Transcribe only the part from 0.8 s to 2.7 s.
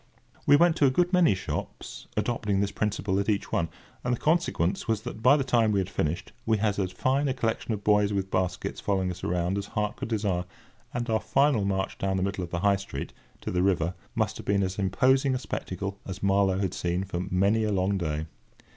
a good many shops, adopting